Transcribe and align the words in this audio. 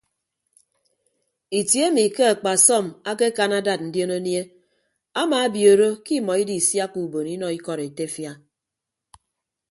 Itie 1.59 1.81
emi 1.89 2.05
ke 2.15 2.23
akpasọm 2.33 2.85
akekan 3.11 3.51
adad 3.59 3.79
ndion 3.87 4.11
anie 4.17 4.43
amabiooro 5.21 5.89
ke 6.05 6.11
imọ 6.19 6.33
idisiakka 6.43 6.97
ubon 7.05 7.27
inọ 7.35 7.47
ikọd 7.57 7.79
etefia. 7.87 8.31